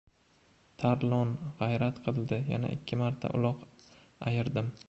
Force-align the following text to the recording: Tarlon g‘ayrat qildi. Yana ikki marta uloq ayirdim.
Tarlon 0.83 1.33
g‘ayrat 1.59 2.01
qildi. 2.09 2.41
Yana 2.55 2.75
ikki 2.79 3.01
marta 3.05 3.35
uloq 3.41 3.65
ayirdim. 4.33 4.77